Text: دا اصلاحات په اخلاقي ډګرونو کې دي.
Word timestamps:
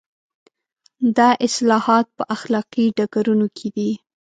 دا 1.17 1.29
اصلاحات 1.47 2.05
په 2.17 2.23
اخلاقي 2.35 2.85
ډګرونو 2.97 3.47
کې 3.57 3.67
دي. 3.75 3.91